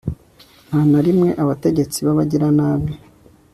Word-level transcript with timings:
nta 0.67 0.81
na 0.91 0.99
rimwe 1.05 1.29
abategetsi 1.43 1.97
b'abagiranabi 2.05 2.93